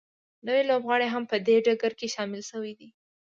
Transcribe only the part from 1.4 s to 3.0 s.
دې ډګر کې شامل شوي دي